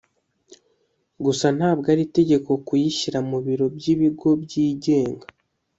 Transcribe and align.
gusa 1.25 1.47
ntabwo 1.57 1.85
ari 1.93 2.01
itegeko 2.07 2.49
kuyishyira 2.67 3.19
mu 3.29 3.37
biro 3.45 3.65
by’ibigo 3.75 4.29
byigenga 4.43 5.25